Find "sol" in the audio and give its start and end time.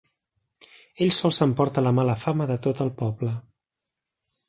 1.17-1.35